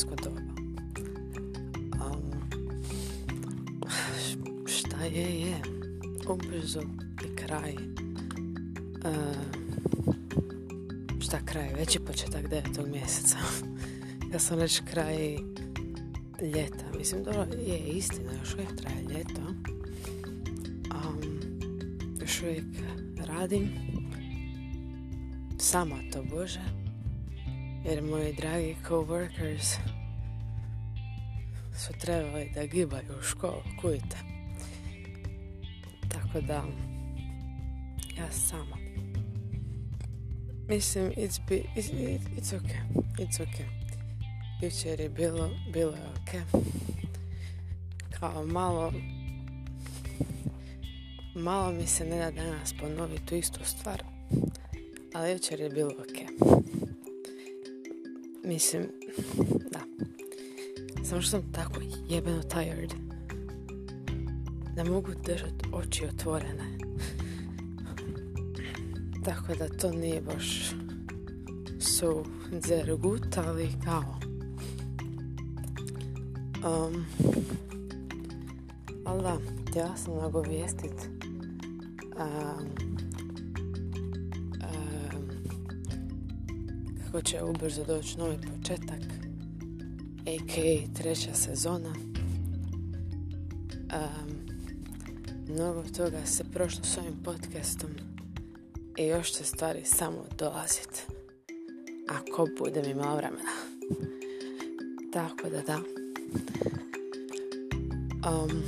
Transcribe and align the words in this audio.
viktorijansko 0.00 0.14
doba. 0.16 0.40
Um, 2.06 2.32
šta 4.66 5.04
je, 5.04 5.40
je. 5.40 5.62
Ubrzo 6.28 6.80
je 7.22 7.36
kraj. 7.36 7.74
Uh, 9.04 9.36
šta 11.20 11.38
kraj? 11.44 11.74
Već 11.74 11.94
je 11.94 12.04
početak 12.04 12.48
devetog 12.48 12.88
mjeseca. 12.88 13.36
ja 14.32 14.38
sam 14.38 14.58
reći 14.58 14.82
kraj 14.90 15.36
ljeta. 16.54 16.84
Mislim, 16.98 17.24
dobro, 17.24 17.46
je 17.66 17.78
istina, 17.78 18.32
još 18.40 18.54
uvijek 18.54 18.76
traje 18.76 19.02
ljeto. 19.02 19.40
Um, 20.90 21.40
još 22.20 22.42
uvijek 22.42 22.64
radim. 23.26 23.70
Sama 25.58 25.96
to 26.12 26.22
Bože. 26.22 26.79
Jer 27.84 28.02
moji 28.02 28.32
dragi 28.32 28.76
coworkers 28.88 29.76
su 31.76 31.92
trebali 32.00 32.50
da 32.54 32.64
gibaju 32.64 33.18
u 33.18 33.22
školu, 33.22 33.62
kujte. 33.80 34.16
Tako 36.08 36.40
da, 36.40 36.64
ja 38.18 38.30
sama. 38.30 38.76
Mislim, 40.68 41.10
it's, 41.10 41.40
be, 41.48 41.62
it's, 41.76 41.90
it's 42.36 42.54
okay. 42.54 42.80
It's 43.18 43.40
okay. 43.40 43.66
Jučer 44.62 45.00
je 45.00 45.08
bilo, 45.08 45.50
bilo 45.72 45.92
je 45.92 46.02
ok. 46.02 46.62
Kao 48.20 48.46
malo, 48.46 48.92
malo 51.34 51.72
mi 51.72 51.86
se 51.86 52.04
ne 52.04 52.18
da 52.18 52.30
danas 52.30 52.74
ponoviti 52.80 53.26
tu 53.26 53.34
istu 53.34 53.60
stvar, 53.64 54.02
ali 55.14 55.32
jučer 55.32 55.60
je 55.60 55.70
bilo 55.70 55.90
ok. 55.90 56.50
Mislim, 58.44 58.82
da. 59.70 59.80
Samo 61.04 61.22
što 61.22 61.30
sam 61.30 61.52
tako 61.52 61.80
jebeno 62.08 62.42
tired. 62.42 62.94
Da 64.76 64.84
mogu 64.84 65.10
držati 65.24 65.64
oči 65.72 66.04
otvorene. 66.06 66.78
Tako 69.24 69.54
da 69.54 69.68
to 69.68 69.92
nije 69.92 70.20
baš 70.20 70.72
so 71.80 72.24
gut, 72.98 73.38
ali 73.38 73.68
kao 73.84 74.20
Um, 76.64 77.06
ali 79.04 79.22
da, 79.22 79.36
htjela 79.68 79.96
sam 79.96 80.14
nagovijestit 80.14 80.92
um, 82.02 82.68
kako 87.12 87.22
će 87.22 87.42
ubrzo 87.42 87.84
doći 87.84 88.18
novi 88.18 88.36
početak 88.36 89.00
a.k.a. 90.26 90.94
treća 90.94 91.34
sezona 91.34 91.94
um, 93.92 94.36
mnogo 95.48 95.82
toga 95.96 96.26
se 96.26 96.44
prošlo 96.52 96.84
s 96.84 96.98
ovim 96.98 97.22
podcastom 97.24 97.90
i 98.98 99.06
još 99.06 99.32
će 99.32 99.44
stvari 99.44 99.84
samo 99.84 100.24
dolazit 100.38 101.06
ako 102.08 102.48
bude 102.58 102.82
mi 102.82 102.94
malo 102.94 103.16
vremena 103.16 103.52
tako 105.12 105.48
da 105.48 105.62
da 105.62 105.80
Um, 108.30 108.62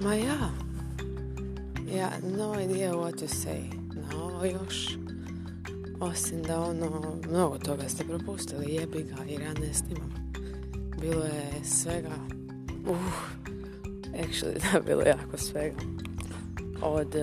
ma 0.00 0.14
ja, 0.14 0.50
ja, 1.96 2.10
no 2.36 2.60
idea 2.60 2.92
what 2.92 3.18
to 3.18 3.26
say 3.26 3.62
ovo 4.16 4.44
još. 4.44 5.07
Osim 6.00 6.42
da 6.42 6.60
ono, 6.60 7.20
mnogo 7.28 7.58
toga 7.58 7.88
ste 7.88 8.04
propustili, 8.04 8.74
jebi 8.74 9.02
ga 9.02 9.24
jer 9.28 9.40
ja 9.40 9.52
ne 9.52 9.74
snimam. 9.74 10.32
Bilo 11.00 11.24
je 11.24 11.64
svega, 11.64 12.14
uh, 12.86 12.96
actually 14.12 14.58
da, 14.72 14.80
bilo 14.80 15.02
jako 15.02 15.38
svega. 15.38 15.76
Od, 16.82 17.14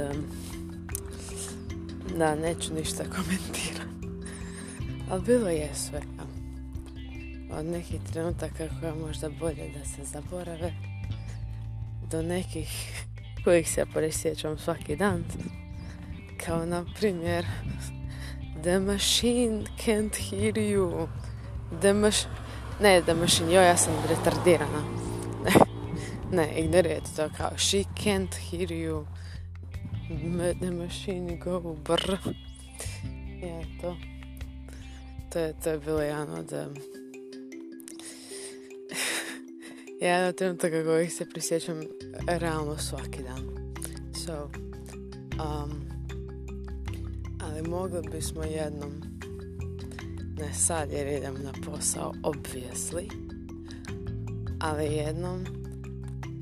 da, 2.18 2.36
neću 2.36 2.74
ništa 2.74 3.04
komentirati. 3.16 4.08
Ali 5.10 5.22
bilo 5.22 5.50
je 5.50 5.70
svega 5.74 6.26
od 7.52 7.66
nekih 7.66 8.02
trenutaka 8.12 8.70
koje 8.80 8.94
možda 8.94 9.30
bolje 9.40 9.70
da 9.78 9.86
se 9.86 10.04
zaborave 10.04 10.74
do 12.12 12.22
nekih 12.22 13.04
kojih 13.44 13.70
se 13.70 13.86
presjećam 13.94 14.58
svaki 14.58 14.96
dan 14.96 15.24
kao 16.46 16.66
na 16.66 16.86
primjer 17.00 17.46
The 18.66 18.80
machine 18.80 19.68
can't 19.78 20.16
hear 20.16 20.58
you. 20.58 21.10
The 21.82 21.94
mach... 21.94 22.26
ne, 22.80 23.02
the 23.02 23.14
machine, 23.14 23.52
joj, 23.52 23.66
ja 23.66 23.78
sam 23.78 23.94
retardirana. 24.10 24.84
Ne, 25.44 25.52
ne 26.32 26.60
ignorirajte 26.60 27.10
to 27.16 27.30
kao 27.38 27.58
she 27.58 27.78
can't 27.78 28.36
hear 28.36 28.72
you. 28.72 29.06
The 30.60 30.72
machine 30.72 31.38
go 31.38 31.60
brr. 31.60 32.18
Ja, 33.42 33.62
to. 33.82 33.98
To 35.30 35.40
je, 35.40 35.54
to 35.64 35.70
je 35.70 35.80
bilo 35.80 36.02
jedan 36.02 36.30
od 36.30 36.52
ja 40.02 40.28
od 40.28 40.36
kako 40.62 41.00
ih 41.00 41.14
se 41.14 41.30
prisjećam 41.30 41.82
realno 42.28 42.78
svaki 42.78 43.24
dan. 43.24 43.74
So, 44.26 44.50
um, 45.44 45.95
ali 47.56 47.70
mogli 47.70 48.02
bismo 48.12 48.44
jednom, 48.44 48.92
ne 50.38 50.54
sad 50.54 50.92
jer 50.92 51.08
idem 51.08 51.34
na 51.44 51.52
posao, 51.66 52.14
obvijesli, 52.24 53.10
ali 54.60 54.86
jednom 54.86 55.46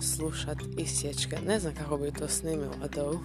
slušat 0.01 0.57
isječke. 0.77 1.37
Ne 1.47 1.59
znam 1.59 1.73
kako 1.73 1.97
bi 1.97 2.11
to 2.11 2.27
snimila 2.27 2.87
do, 2.95 3.19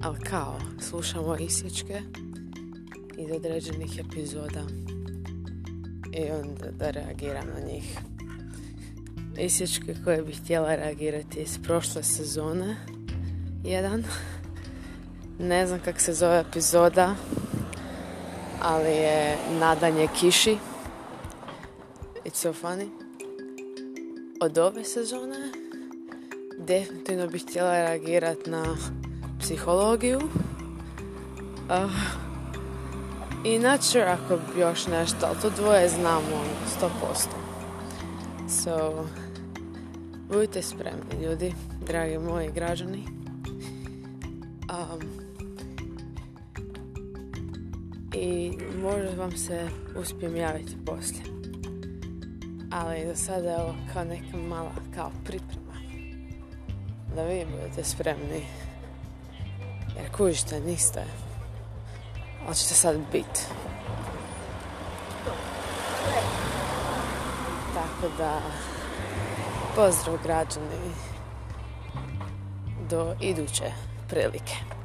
ali 0.00 0.20
kao, 0.20 0.60
slušamo 0.80 1.36
isječke 1.36 2.02
iz 3.18 3.30
određenih 3.36 3.98
epizoda 3.98 4.66
i 6.12 6.30
onda 6.30 6.70
da 6.78 6.90
reagiram 6.90 7.46
na 7.54 7.60
njih 7.72 7.98
isječke 9.38 9.94
koje 10.04 10.22
bih 10.22 10.40
htjela 10.42 10.74
reagirati 10.74 11.40
iz 11.40 11.58
prošle 11.62 12.02
sezone. 12.02 12.76
Jedan. 13.64 14.04
Ne 15.38 15.66
znam 15.66 15.80
kak 15.84 16.00
se 16.00 16.12
zove 16.12 16.40
epizoda, 16.48 17.14
ali 18.62 18.90
je 18.90 19.36
nadanje 19.60 20.08
kiši. 20.20 20.58
It's 22.24 22.34
so 22.34 22.52
funny. 22.52 22.88
Od 24.40 24.58
ove 24.58 24.84
sezone 24.84 25.52
definitivno 26.58 27.26
bih 27.26 27.42
htjela 27.42 27.72
reagirati 27.72 28.50
na 28.50 28.76
psihologiju. 29.40 30.18
Uh, 30.18 31.90
I 33.44 33.60
sure 33.80 34.04
ako 34.04 34.38
još 34.60 34.86
nešto, 34.86 35.26
ali 35.26 35.36
to 35.42 35.50
dvoje 35.50 35.88
znamo 35.88 36.44
100%. 36.80 37.28
So, 38.48 39.04
Budite 40.28 40.62
spremni 40.62 41.24
ljudi, 41.24 41.54
dragi 41.86 42.18
moji 42.18 42.50
građani. 42.54 43.23
Um, 44.70 45.00
I 48.12 48.52
možda 48.82 49.10
vam 49.16 49.36
se 49.36 49.68
uspijem 49.96 50.36
javiti 50.36 50.76
poslije. 50.86 51.24
Ali 52.70 53.06
za 53.06 53.16
sada 53.16 53.50
je 53.50 53.56
ovo 53.56 53.74
kao 53.92 54.04
neka 54.04 54.36
mala 54.48 54.72
kao 54.94 55.10
priprema. 55.24 55.74
Da 57.16 57.22
vi 57.22 57.46
budete 57.50 57.84
spremni. 57.84 58.46
Jer 59.96 60.10
kužite, 60.16 60.60
niste. 60.60 61.04
Ali 62.46 62.54
ćete 62.54 62.74
sad 62.74 62.96
biti. 63.12 63.40
Tako 67.74 68.14
da... 68.18 68.40
Pozdrav 69.76 70.18
građani 70.22 70.94
do 72.90 73.14
iduće 73.20 73.72
prilike. 74.14 74.83